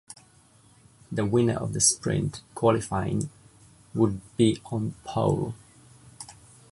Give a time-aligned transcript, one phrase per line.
[1.11, 3.29] The winner of the sprint qualifying
[3.93, 5.53] would be on pole.